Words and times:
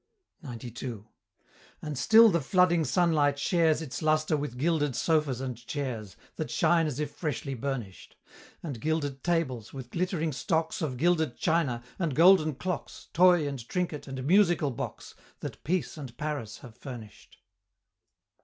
CCXCII. 0.43 1.05
And 1.79 1.95
still 1.95 2.29
the 2.29 2.41
flooding 2.41 2.83
sunlight 2.83 3.37
shares 3.37 3.83
Its 3.83 4.01
lustre 4.01 4.35
with 4.35 4.57
gilded 4.57 4.95
sofas 4.95 5.39
and 5.41 5.55
chairs, 5.55 6.17
That 6.37 6.49
shine 6.49 6.87
as 6.87 6.99
if 6.99 7.11
freshly 7.11 7.53
burnish'd 7.53 8.15
And 8.63 8.81
gilded 8.81 9.23
tables, 9.23 9.73
with 9.75 9.91
glittering 9.91 10.31
stocks 10.31 10.81
Of 10.81 10.97
gilded 10.97 11.37
china, 11.37 11.83
and 11.99 12.15
golden 12.15 12.55
clocks, 12.55 13.09
Toy, 13.13 13.47
and 13.47 13.59
trinket, 13.69 14.07
and 14.07 14.23
musical 14.25 14.71
box, 14.71 15.13
That 15.41 15.63
Peace 15.63 15.97
and 15.97 16.17
Paris 16.17 16.57
have 16.65 16.75
furnish'd. 16.75 17.37